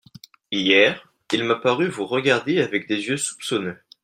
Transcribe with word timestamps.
Hier, 0.49 1.13
il 1.31 1.43
m'a 1.43 1.53
paru 1.57 1.87
vous 1.87 2.07
regarder 2.07 2.59
avec 2.59 2.87
des 2.87 2.95
yeux 3.07 3.17
soupçonneux. 3.17 3.77